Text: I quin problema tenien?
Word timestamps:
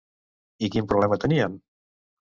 I 0.67 0.69
quin 0.75 0.89
problema 0.93 1.21
tenien? 1.27 1.61